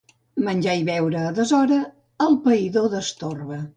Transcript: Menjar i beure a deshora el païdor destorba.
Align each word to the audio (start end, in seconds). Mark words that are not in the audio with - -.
Menjar 0.47 0.73
i 0.79 0.85
beure 0.87 1.21
a 1.25 1.35
deshora 1.41 1.79
el 2.29 2.39
païdor 2.49 2.91
destorba. 2.99 3.63